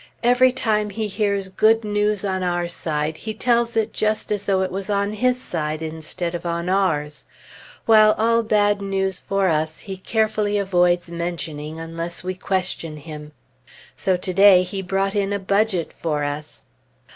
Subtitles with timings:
[0.23, 4.63] Every time he hears good news on our side, he tells it just as though
[4.63, 7.27] it was on his side, instead of on ours;
[7.85, 13.31] while all bad news for us he carefully avoids mentioning, unless we question him.
[13.95, 16.63] So to day he brought in a budget for us.